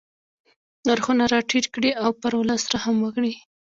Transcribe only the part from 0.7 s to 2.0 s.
نرخونه را ټیټ کړي